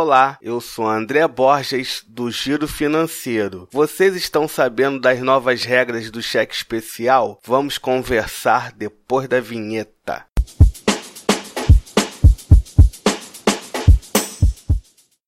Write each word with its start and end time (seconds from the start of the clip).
Olá, 0.00 0.38
eu 0.40 0.60
sou 0.60 0.86
André 0.86 1.26
Borges 1.26 2.04
do 2.06 2.30
Giro 2.30 2.68
Financeiro. 2.68 3.68
Vocês 3.72 4.14
estão 4.14 4.46
sabendo 4.46 5.00
das 5.00 5.18
novas 5.18 5.64
regras 5.64 6.08
do 6.08 6.22
cheque 6.22 6.54
especial? 6.54 7.40
Vamos 7.44 7.78
conversar 7.78 8.70
depois 8.70 9.26
da 9.26 9.40
vinheta. 9.40 10.24